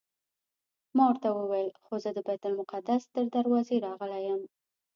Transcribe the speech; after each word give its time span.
ما 0.95 1.03
ورته 1.07 1.27
وویل 1.31 1.69
خو 1.83 1.93
زه 2.03 2.09
د 2.13 2.19
بیت 2.27 2.41
المقدس 2.47 3.01
تر 3.13 3.25
دروازې 3.35 3.75
راغلی 3.87 4.21
یم. 4.27 4.41